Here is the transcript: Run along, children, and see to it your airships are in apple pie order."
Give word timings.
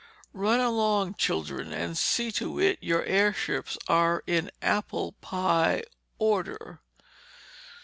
Run 0.33 0.59
along, 0.59 1.13
children, 1.13 1.71
and 1.71 1.95
see 1.95 2.31
to 2.31 2.59
it 2.59 2.79
your 2.81 3.03
airships 3.03 3.77
are 3.87 4.23
in 4.25 4.49
apple 4.59 5.11
pie 5.11 5.83
order." 6.17 6.79